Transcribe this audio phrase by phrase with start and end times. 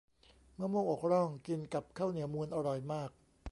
[0.57, 3.09] มะม่วงอกร่องกินกับข้าวเหนียวมูนอร่อยมาก